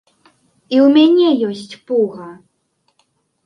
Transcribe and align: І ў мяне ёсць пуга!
І 0.75 0.79
ў 0.85 0.87
мяне 0.95 1.29
ёсць 1.51 1.79
пуга! 1.87 2.29